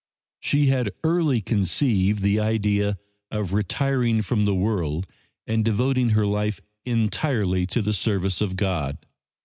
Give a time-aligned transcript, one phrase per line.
[0.39, 2.97] She had early conceived the idea
[3.29, 5.05] of retiring from the world
[5.45, 8.97] and devoting her life entirely to the service of God.